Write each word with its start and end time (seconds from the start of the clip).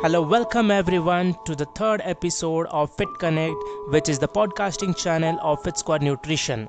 Hello, 0.00 0.22
welcome 0.22 0.70
everyone 0.70 1.36
to 1.44 1.54
the 1.54 1.66
third 1.76 2.00
episode 2.02 2.66
of 2.70 2.90
Fit 2.96 3.08
Connect, 3.20 3.54
which 3.88 4.08
is 4.08 4.18
the 4.18 4.26
podcasting 4.26 4.96
channel 4.96 5.38
of 5.42 5.62
Fit 5.62 5.78
Squad 5.78 6.02
Nutrition. 6.02 6.66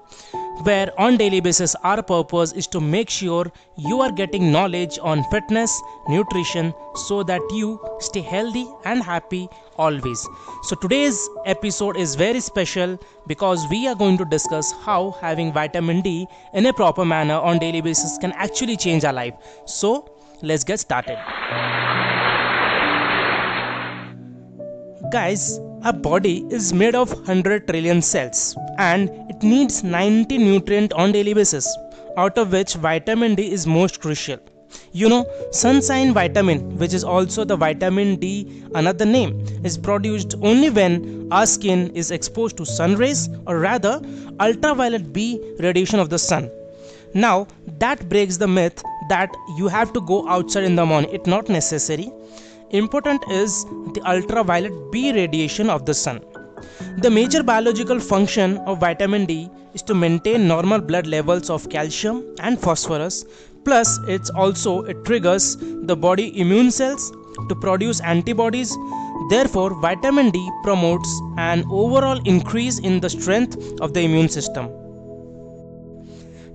Where 0.64 0.92
on 1.00 1.18
daily 1.18 1.40
basis 1.40 1.74
our 1.84 2.04
purpose 2.04 2.52
is 2.52 2.68
to 2.68 2.82
make 2.82 3.10
sure 3.10 3.52
you 3.78 4.02
are 4.02 4.12
getting 4.12 4.52
knowledge 4.52 5.00
on 5.02 5.24
fitness, 5.32 5.82
nutrition 6.10 6.74
so 7.08 7.24
that 7.24 7.42
you 7.52 7.80
stay 8.00 8.22
healthy 8.22 8.68
and 8.84 9.02
happy 9.02 9.48
always. 9.78 10.28
So 10.64 10.76
today's 10.76 11.28
episode 11.46 11.98
is 11.98 12.16
very 12.16 12.42
special 12.42 13.00
because 13.26 13.66
we 13.72 13.88
are 13.88 13.96
going 13.96 14.18
to 14.18 14.26
discuss 14.26 14.74
how 14.84 15.12
having 15.22 15.54
vitamin 15.54 16.02
D 16.02 16.28
in 16.54 16.66
a 16.66 16.74
proper 16.74 17.06
manner 17.06 17.36
on 17.36 17.58
daily 17.58 17.82
basis 17.82 18.18
can 18.20 18.34
actually 18.34 18.78
change 18.78 19.06
our 19.06 19.14
life. 19.14 19.34
So 19.66 20.14
let's 20.44 20.64
get 20.66 20.82
started. 20.82 21.18
Guys, 25.14 25.60
our 25.84 25.94
body 25.94 26.44
is 26.50 26.74
made 26.74 26.96
of 26.96 27.14
100 27.14 27.68
trillion 27.68 28.02
cells 28.02 28.56
and 28.80 29.12
it 29.30 29.44
needs 29.44 29.84
90 29.84 30.40
nutrient 30.40 30.92
on 30.94 31.12
daily 31.12 31.36
basis 31.36 31.68
out 32.18 32.40
of 32.40 32.52
which 32.52 32.74
vitamin 32.74 33.36
D 33.36 33.52
is 33.52 33.68
most 33.68 34.02
crucial. 34.02 34.40
You 34.92 35.10
know, 35.10 35.28
sunshine 35.52 36.16
vitamin, 36.16 36.80
which 36.80 36.96
is 36.96 37.04
also 37.04 37.44
the 37.44 37.56
vitamin 37.56 38.16
D, 38.16 38.64
another 38.74 39.06
name, 39.06 39.40
is 39.64 39.78
produced 39.78 40.34
only 40.42 40.72
when 40.72 41.28
our 41.32 41.46
skin 41.46 41.92
is 41.96 42.10
exposed 42.10 42.58
to 42.58 42.66
sun 42.66 42.96
rays 42.96 43.30
or 43.46 43.60
rather 43.60 44.02
ultraviolet 44.40 45.14
B 45.14 45.40
radiation 45.60 46.00
of 46.00 46.10
the 46.10 46.18
sun. 46.18 46.50
Now, 47.14 47.46
that 47.78 48.10
breaks 48.10 48.38
the 48.38 48.48
myth 48.48 48.82
that 49.10 49.30
you 49.60 49.68
have 49.68 49.94
to 49.94 50.02
go 50.02 50.28
outside 50.28 50.64
in 50.64 50.76
the 50.76 50.88
morning. 50.88 51.12
It's 51.14 51.28
not 51.28 51.50
necessary 51.50 52.12
important 52.74 53.24
is 53.30 53.66
the 53.96 54.02
ultraviolet 54.06 54.92
B 54.92 55.12
radiation 55.14 55.70
of 55.70 55.86
the 55.86 55.94
sun. 55.94 56.22
The 56.98 57.10
major 57.10 57.44
biological 57.44 58.00
function 58.00 58.58
of 58.60 58.80
vitamin 58.80 59.26
D 59.26 59.50
is 59.74 59.84
to 59.84 59.94
maintain 59.94 60.48
normal 60.48 60.82
blood 60.82 61.08
levels 61.08 61.50
of 61.50 61.70
calcium 61.70 62.24
and 62.40 62.60
phosphorus 62.60 63.26
plus 63.64 64.00
it's 64.08 64.30
also 64.32 64.84
it 64.84 65.06
triggers 65.06 65.56
the 65.92 65.96
body 65.96 66.40
immune 66.40 66.72
cells 66.72 67.12
to 67.50 67.56
produce 67.56 68.02
antibodies 68.02 68.76
therefore 69.30 69.74
vitamin 69.82 70.32
D 70.32 70.50
promotes 70.64 71.10
an 71.38 71.64
overall 71.70 72.22
increase 72.26 72.80
in 72.80 73.00
the 73.00 73.10
strength 73.10 73.58
of 73.82 73.94
the 73.94 74.02
immune 74.02 74.30
system 74.30 74.70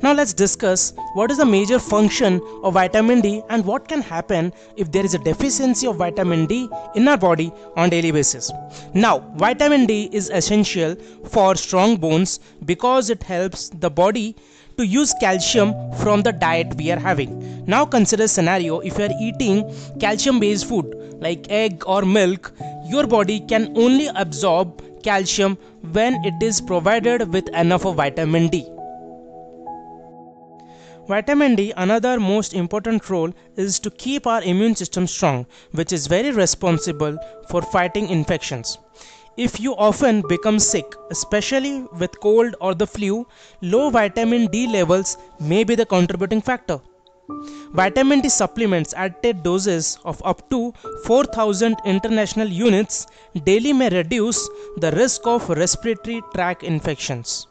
now 0.00 0.12
let's 0.12 0.32
discuss 0.32 0.92
what 1.14 1.30
is 1.30 1.38
the 1.38 1.44
major 1.44 1.78
function 1.80 2.40
of 2.62 2.74
vitamin 2.74 3.20
D 3.20 3.42
and 3.48 3.64
what 3.64 3.88
can 3.88 4.00
happen 4.00 4.52
if 4.76 4.92
there 4.92 5.04
is 5.04 5.14
a 5.14 5.18
deficiency 5.18 5.88
of 5.88 5.96
vitamin 5.96 6.46
D 6.46 6.68
in 6.94 7.08
our 7.08 7.16
body 7.16 7.52
on 7.76 7.90
daily 7.90 8.12
basis. 8.12 8.52
Now 8.94 9.18
vitamin 9.36 9.86
D 9.86 10.08
is 10.12 10.30
essential 10.30 10.94
for 11.26 11.56
strong 11.56 11.96
bones 11.96 12.38
because 12.64 13.10
it 13.10 13.24
helps 13.24 13.70
the 13.70 13.90
body 13.90 14.36
to 14.76 14.86
use 14.86 15.12
calcium 15.20 15.74
from 15.96 16.22
the 16.22 16.32
diet 16.32 16.74
we 16.76 16.92
are 16.92 16.98
having. 17.00 17.64
Now 17.66 17.84
consider 17.84 18.28
scenario 18.28 18.78
if 18.78 18.98
you 18.98 19.06
are 19.06 19.16
eating 19.20 19.74
calcium 19.98 20.38
based 20.38 20.68
food 20.68 20.94
like 21.20 21.50
egg 21.50 21.82
or 21.86 22.02
milk, 22.02 22.52
your 22.86 23.08
body 23.08 23.40
can 23.40 23.76
only 23.76 24.06
absorb 24.14 25.02
calcium 25.02 25.56
when 25.90 26.24
it 26.24 26.40
is 26.40 26.60
provided 26.60 27.32
with 27.32 27.48
enough 27.48 27.84
of 27.84 27.96
vitamin 27.96 28.46
D. 28.46 28.77
Vitamin 31.08 31.54
D, 31.56 31.72
another 31.78 32.20
most 32.20 32.52
important 32.52 33.08
role 33.08 33.32
is 33.56 33.80
to 33.80 33.90
keep 33.90 34.26
our 34.26 34.42
immune 34.42 34.76
system 34.76 35.06
strong, 35.06 35.46
which 35.72 35.90
is 35.90 36.06
very 36.06 36.30
responsible 36.32 37.16
for 37.48 37.62
fighting 37.62 38.10
infections. 38.10 38.76
If 39.38 39.58
you 39.58 39.74
often 39.76 40.22
become 40.28 40.58
sick, 40.58 40.84
especially 41.10 41.86
with 41.98 42.20
cold 42.20 42.56
or 42.60 42.74
the 42.74 42.86
flu, 42.86 43.26
low 43.62 43.88
vitamin 43.88 44.48
D 44.48 44.66
levels 44.66 45.16
may 45.40 45.64
be 45.64 45.74
the 45.74 45.86
contributing 45.86 46.42
factor. 46.42 46.78
Vitamin 47.72 48.20
D 48.20 48.28
supplements 48.28 48.92
at 48.94 49.22
doses 49.42 49.96
of 50.04 50.20
up 50.26 50.50
to 50.50 50.74
4000 51.06 51.78
international 51.86 52.48
units 52.48 53.06
daily 53.44 53.72
may 53.72 53.88
reduce 53.88 54.46
the 54.76 54.90
risk 54.90 55.26
of 55.26 55.48
respiratory 55.48 56.20
tract 56.34 56.64
infections. 56.64 57.46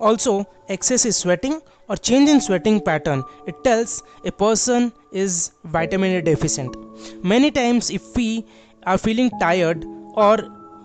Also, 0.00 0.46
excessive 0.68 1.14
sweating 1.14 1.60
or 1.92 1.96
change 1.96 2.30
in 2.30 2.40
sweating 2.40 2.80
pattern, 2.80 3.22
it 3.46 3.62
tells 3.64 4.02
a 4.24 4.32
person 4.32 4.90
is 5.12 5.52
vitamin 5.64 6.12
D 6.12 6.20
deficient. 6.22 6.74
Many 7.22 7.50
times 7.50 7.90
if 7.90 8.16
we 8.16 8.46
are 8.86 8.96
feeling 8.96 9.30
tired 9.38 9.84
or 10.14 10.38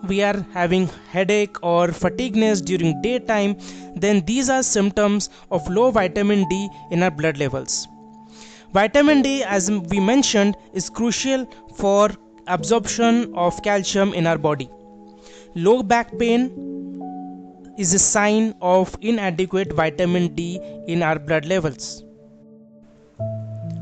we 0.06 0.22
are 0.22 0.44
having 0.52 0.86
headache 1.10 1.56
or 1.62 1.88
fatigueness 1.92 2.60
during 2.60 3.00
daytime, 3.00 3.56
then 3.96 4.22
these 4.26 4.50
are 4.50 4.62
symptoms 4.62 5.30
of 5.50 5.66
low 5.68 5.90
vitamin 5.90 6.46
D 6.50 6.68
in 6.90 7.02
our 7.02 7.10
blood 7.10 7.38
levels. 7.38 7.88
Vitamin 8.74 9.22
D, 9.22 9.42
as 9.42 9.70
we 9.70 9.98
mentioned, 9.98 10.56
is 10.74 10.90
crucial 10.90 11.50
for 11.74 12.10
absorption 12.48 13.32
of 13.34 13.62
calcium 13.62 14.12
in 14.12 14.26
our 14.26 14.36
body. 14.36 14.68
Low 15.54 15.82
back 15.82 16.18
pain, 16.18 16.77
is 17.82 17.94
a 17.94 17.98
sign 17.98 18.52
of 18.60 18.96
inadequate 19.00 19.72
vitamin 19.72 20.34
D 20.34 20.60
in 20.88 21.00
our 21.00 21.16
blood 21.16 21.46
levels. 21.46 22.02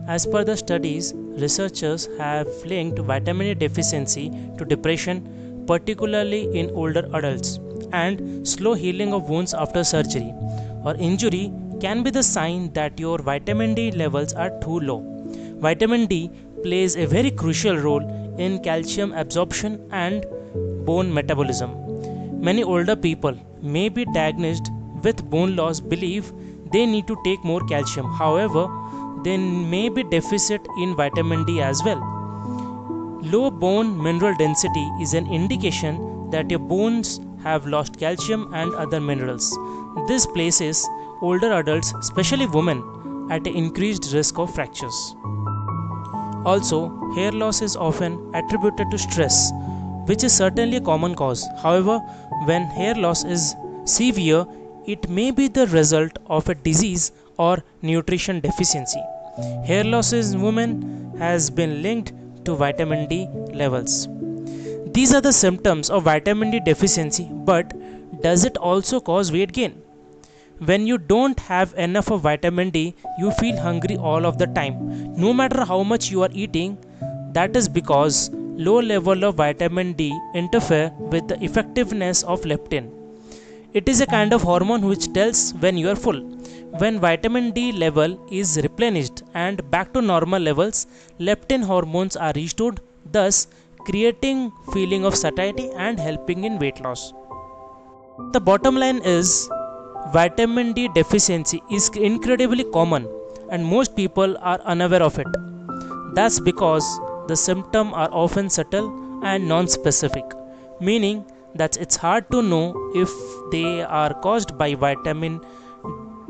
As 0.06 0.26
per 0.26 0.44
the 0.44 0.54
studies, 0.54 1.14
researchers 1.44 2.06
have 2.18 2.46
linked 2.66 2.98
vitamin 2.98 3.46
D 3.46 3.54
deficiency 3.54 4.28
to 4.58 4.66
depression, 4.66 5.64
particularly 5.66 6.42
in 6.54 6.68
older 6.72 7.08
adults, 7.14 7.58
and 7.94 8.46
slow 8.46 8.74
healing 8.74 9.14
of 9.14 9.30
wounds 9.30 9.54
after 9.54 9.82
surgery 9.82 10.34
or 10.84 10.94
injury 10.96 11.50
can 11.80 12.02
be 12.02 12.10
the 12.10 12.22
sign 12.22 12.70
that 12.74 13.00
your 13.00 13.16
vitamin 13.16 13.74
D 13.74 13.90
levels 13.92 14.34
are 14.34 14.50
too 14.60 14.78
low. 14.80 15.00
Vitamin 15.58 16.04
D 16.04 16.30
plays 16.62 16.96
a 16.96 17.06
very 17.06 17.30
crucial 17.30 17.78
role 17.78 18.36
in 18.38 18.62
calcium 18.62 19.14
absorption 19.14 19.88
and 19.90 20.26
bone 20.84 21.12
metabolism. 21.12 21.74
Many 22.42 22.62
older 22.62 22.94
people 22.94 23.36
may 23.62 23.88
be 23.88 24.04
diagnosed 24.06 24.70
with 25.02 25.28
bone 25.30 25.56
loss 25.56 25.80
believe 25.80 26.32
they 26.72 26.86
need 26.86 27.06
to 27.06 27.16
take 27.24 27.44
more 27.44 27.60
calcium. 27.66 28.06
However, 28.12 28.68
there 29.22 29.38
may 29.38 29.88
be 29.88 30.02
deficit 30.02 30.66
in 30.78 30.94
vitamin 30.94 31.44
D 31.44 31.60
as 31.60 31.82
well. 31.84 31.98
Low 33.22 33.50
bone 33.50 34.00
mineral 34.00 34.36
density 34.36 34.88
is 35.00 35.14
an 35.14 35.26
indication 35.32 36.30
that 36.30 36.50
your 36.50 36.60
bones 36.60 37.20
have 37.42 37.66
lost 37.66 37.98
calcium 37.98 38.52
and 38.54 38.74
other 38.74 39.00
minerals. 39.00 39.56
This 40.08 40.26
places 40.26 40.86
older 41.22 41.52
adults, 41.52 41.92
especially 42.00 42.46
women, 42.46 42.82
at 43.30 43.46
an 43.46 43.54
increased 43.54 44.12
risk 44.12 44.38
of 44.38 44.54
fractures. 44.54 45.14
Also, 46.44 46.88
hair 47.14 47.32
loss 47.32 47.62
is 47.62 47.76
often 47.76 48.30
attributed 48.34 48.90
to 48.90 48.98
stress, 48.98 49.50
which 50.06 50.24
is 50.24 50.36
certainly 50.36 50.78
a 50.78 50.80
common 50.80 51.14
cause. 51.14 51.46
However, 51.62 51.98
when 52.46 52.62
hair 52.66 52.94
loss 52.94 53.24
is 53.24 53.54
severe, 53.84 54.44
it 54.86 55.08
may 55.08 55.30
be 55.30 55.48
the 55.48 55.66
result 55.68 56.18
of 56.26 56.48
a 56.48 56.54
disease 56.54 57.12
or 57.38 57.62
nutrition 57.82 58.40
deficiency. 58.40 59.00
Hair 59.64 59.84
loss 59.84 60.12
in 60.12 60.40
women 60.40 61.12
has 61.18 61.50
been 61.50 61.82
linked 61.82 62.12
to 62.44 62.54
vitamin 62.54 63.08
D 63.08 63.26
levels. 63.52 64.08
These 64.92 65.12
are 65.12 65.20
the 65.20 65.32
symptoms 65.32 65.90
of 65.90 66.04
vitamin 66.04 66.50
D 66.52 66.60
deficiency, 66.60 67.28
but 67.30 67.74
does 68.22 68.44
it 68.44 68.56
also 68.56 69.00
cause 69.00 69.32
weight 69.32 69.52
gain? 69.52 69.82
When 70.58 70.86
you 70.86 70.96
don't 70.96 71.38
have 71.40 71.74
enough 71.74 72.10
of 72.10 72.22
vitamin 72.22 72.70
D, 72.70 72.94
you 73.18 73.30
feel 73.32 73.58
hungry 73.58 73.96
all 73.98 74.24
of 74.24 74.38
the 74.38 74.46
time. 74.46 75.14
No 75.14 75.34
matter 75.34 75.64
how 75.64 75.82
much 75.82 76.10
you 76.10 76.22
are 76.22 76.30
eating, 76.32 76.78
that 77.32 77.54
is 77.54 77.68
because 77.68 78.30
low 78.56 78.80
level 78.80 79.24
of 79.24 79.34
vitamin 79.36 79.92
D 79.92 80.18
interfere 80.34 80.90
with 80.98 81.28
the 81.28 81.42
effectiveness 81.44 82.22
of 82.22 82.40
leptin. 82.42 82.90
It 83.74 83.88
is 83.88 84.00
a 84.00 84.06
kind 84.06 84.32
of 84.32 84.42
hormone 84.42 84.86
which 84.86 85.12
tells 85.12 85.52
when 85.54 85.76
you 85.76 85.90
are 85.90 85.96
full. 85.96 86.20
When 86.78 86.98
vitamin 86.98 87.50
D 87.50 87.72
level 87.72 88.18
is 88.30 88.58
replenished 88.62 89.22
and 89.34 89.70
back 89.70 89.92
to 89.92 90.00
normal 90.00 90.40
levels, 90.40 90.86
leptin 91.20 91.62
hormones 91.62 92.16
are 92.16 92.32
restored, 92.34 92.80
thus 93.12 93.46
creating 93.84 94.50
feeling 94.72 95.04
of 95.04 95.14
satiety 95.14 95.70
and 95.76 96.00
helping 96.00 96.44
in 96.44 96.58
weight 96.58 96.80
loss. 96.80 97.12
The 98.32 98.40
bottom 98.40 98.76
line 98.76 99.02
is 99.04 99.48
vitamin 100.12 100.72
D 100.72 100.88
deficiency 100.94 101.62
is 101.70 101.90
incredibly 101.90 102.64
common 102.64 103.06
and 103.50 103.64
most 103.64 103.94
people 103.94 104.36
are 104.40 104.60
unaware 104.62 105.02
of 105.02 105.18
it. 105.18 105.28
That's 106.14 106.40
because 106.40 106.84
the 107.28 107.36
symptoms 107.36 107.92
are 107.94 108.08
often 108.12 108.48
subtle 108.48 109.20
and 109.24 109.48
non-specific, 109.48 110.24
meaning 110.80 111.24
that 111.54 111.76
it's 111.76 111.96
hard 111.96 112.30
to 112.30 112.42
know 112.42 112.74
if 112.94 113.10
they 113.50 113.82
are 113.82 114.12
caused 114.20 114.56
by 114.58 114.74
vitamin 114.74 115.40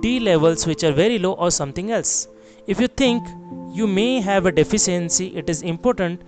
D 0.00 0.20
levels 0.20 0.66
which 0.66 0.84
are 0.84 0.93
very 0.93 1.19
low 1.19 1.32
or 1.32 1.50
something 1.50 1.90
else. 1.90 2.28
If 2.66 2.81
you 2.81 2.88
think 2.88 3.26
you 3.72 3.87
may 3.87 4.20
have 4.20 4.46
a 4.46 4.52
deficiency, 4.52 5.37
it 5.37 5.48
is 5.48 5.62
important 5.62 6.22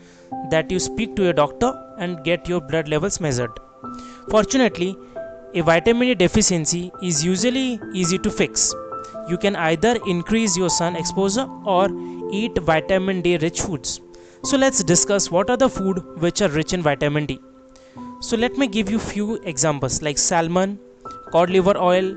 that 0.51 0.71
you 0.71 0.79
speak 0.79 1.17
to 1.17 1.25
your 1.25 1.33
doctor 1.33 1.73
and 1.99 2.23
get 2.25 2.49
your 2.49 2.61
blood 2.61 2.89
levels 2.89 3.21
measured. 3.21 3.51
Fortunately, 4.31 4.97
a 5.55 5.63
vitamin 5.63 6.09
D 6.09 6.15
deficiency 6.15 6.93
is 7.03 7.25
usually 7.25 7.81
easy 7.95 8.19
to 8.19 8.31
fix. 8.31 8.75
You 9.29 9.39
can 9.39 9.57
either 9.57 9.99
increase 10.07 10.57
your 10.57 10.71
sun 10.71 10.97
exposure 10.97 11.47
or 11.65 11.89
eat 12.33 12.59
vitamin 12.59 13.23
D 13.23 13.37
rich 13.39 13.61
foods. 13.61 14.01
So 14.49 14.57
let's 14.57 14.83
discuss 14.83 15.31
what 15.31 15.51
are 15.51 15.59
the 15.59 15.69
food 15.69 15.99
which 16.23 16.41
are 16.41 16.49
rich 16.49 16.73
in 16.73 16.81
vitamin 16.81 17.27
D. 17.27 17.39
So 18.21 18.35
let 18.35 18.57
me 18.57 18.67
give 18.67 18.89
you 18.91 18.99
few 18.99 19.35
examples 19.43 20.01
like 20.01 20.17
salmon, 20.17 20.79
cod 21.33 21.51
liver 21.51 21.77
oil, 21.77 22.15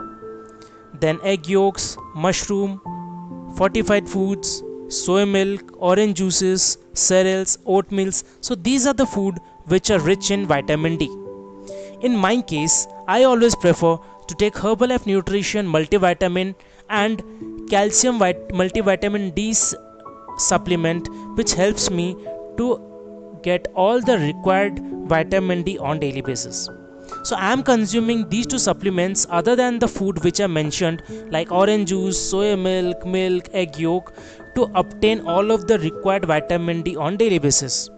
then 1.01 1.19
egg 1.25 1.49
yolks, 1.49 1.97
mushroom, 2.15 2.79
fortified 3.57 4.07
foods, 4.07 4.63
soy 4.87 5.25
milk, 5.25 5.73
orange 5.75 6.19
juices, 6.19 6.77
cereals, 6.93 7.57
oatmeals. 7.67 8.23
So 8.39 8.55
these 8.55 8.87
are 8.87 8.93
the 8.93 9.05
food 9.05 9.37
which 9.65 9.91
are 9.91 9.99
rich 9.99 10.31
in 10.31 10.47
vitamin 10.47 10.95
D. 10.95 11.11
In 11.99 12.15
my 12.15 12.41
case, 12.41 12.87
I 13.09 13.23
always 13.25 13.55
prefer 13.55 13.97
to 14.27 14.35
take 14.35 14.53
Herbalife 14.53 15.05
Nutrition 15.05 15.67
multivitamin 15.67 16.55
and 16.89 17.21
calcium 17.69 18.19
multivitamin 18.19 19.35
D 19.35 19.53
supplement 20.37 21.07
which 21.35 21.53
helps 21.53 21.89
me 21.89 22.15
to 22.57 23.39
get 23.43 23.67
all 23.75 24.01
the 24.01 24.17
required 24.19 24.79
vitamin 25.07 25.63
D 25.63 25.77
on 25.77 25.99
daily 25.99 26.21
basis. 26.21 26.69
So 27.23 27.35
I 27.35 27.51
am 27.51 27.63
consuming 27.63 28.27
these 28.29 28.47
two 28.47 28.59
supplements 28.59 29.27
other 29.29 29.55
than 29.55 29.79
the 29.79 29.87
food 29.87 30.23
which 30.23 30.39
I 30.39 30.47
mentioned 30.47 31.03
like 31.29 31.51
orange 31.51 31.89
juice, 31.89 32.19
soy 32.29 32.55
milk, 32.55 33.05
milk, 33.05 33.49
egg 33.53 33.77
yolk 33.77 34.13
to 34.55 34.69
obtain 34.75 35.21
all 35.21 35.51
of 35.51 35.67
the 35.67 35.79
required 35.79 36.25
vitamin 36.25 36.81
D 36.81 36.95
on 36.95 37.17
daily 37.17 37.39
basis. 37.39 37.89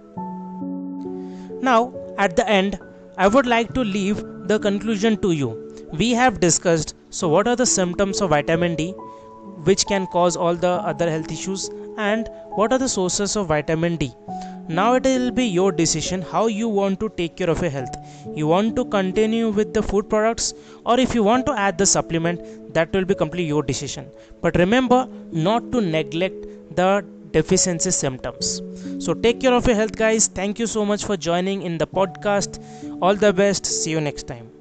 Now 1.62 1.94
at 2.18 2.36
the 2.36 2.48
end 2.50 2.80
I 3.18 3.28
would 3.28 3.46
like 3.46 3.74
to 3.74 3.82
leave 3.82 4.24
the 4.48 4.60
conclusion 4.60 5.18
to 5.22 5.32
you. 5.32 5.52
We 5.92 6.12
have 6.12 6.40
discussed 6.40 6.96
so 7.10 7.28
what 7.28 7.48
are 7.48 7.56
the 7.56 7.66
symptoms 7.66 8.22
of 8.22 8.32
vitamin 8.32 8.76
D 8.76 8.92
which 9.66 9.86
can 9.86 10.08
cause 10.08 10.36
all 10.36 10.56
the 10.56 10.72
other 10.92 11.10
health 11.10 11.32
issues 11.32 11.70
and 11.98 12.30
what 12.56 12.72
are 12.74 12.80
the 12.80 12.90
sources 12.90 13.36
of 13.36 13.48
vitamin 13.48 13.98
D. 13.98 14.14
Now 14.70 14.94
it 14.94 15.04
will 15.04 15.32
be 15.32 15.46
your 15.46 15.72
decision 15.72 16.22
how 16.22 16.48
you 16.48 16.70
want 16.70 17.00
to 17.02 17.10
take 17.18 17.36
care 17.36 17.50
of 17.50 17.62
your 17.62 17.72
health. 17.72 17.96
You 18.34 18.48
want 18.48 18.76
to 18.78 18.86
continue 18.86 19.50
with 19.50 19.74
the 19.74 19.84
food 19.84 20.10
products 20.10 20.54
or 20.86 21.00
if 21.00 21.14
you 21.14 21.24
want 21.24 21.46
to 21.48 21.54
add 21.54 21.78
the 21.78 21.86
supplement 21.86 22.74
that 22.74 22.94
will 22.94 23.06
be 23.06 23.14
completely 23.14 23.48
your 23.48 23.64
decision. 23.64 24.10
But 24.42 24.56
remember 24.56 25.08
not 25.32 25.72
to 25.74 25.82
neglect 25.82 26.46
the 26.76 27.06
deficiency 27.32 27.92
symptoms. 27.92 28.62
So 29.00 29.14
take 29.14 29.42
care 29.42 29.54
of 29.54 29.68
your 29.68 29.76
health 29.76 29.96
guys. 29.96 30.28
Thank 30.28 30.60
you 30.60 30.68
so 30.68 30.86
much 30.86 31.04
for 31.04 31.18
joining 31.18 31.64
in 31.64 31.78
the 31.78 31.88
podcast. 31.88 32.64
All 33.02 33.16
the 33.16 33.34
best. 33.34 33.66
See 33.66 33.92
you 33.92 34.00
next 34.00 34.28
time. 34.28 34.53